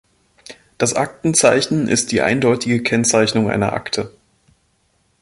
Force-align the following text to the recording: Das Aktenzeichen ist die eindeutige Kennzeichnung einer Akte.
Das 0.79 0.95
Aktenzeichen 0.95 1.87
ist 1.87 2.11
die 2.11 2.23
eindeutige 2.23 2.81
Kennzeichnung 2.81 3.51
einer 3.51 3.73
Akte. 3.73 4.11